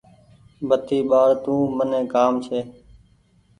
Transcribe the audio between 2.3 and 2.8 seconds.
ڇي۔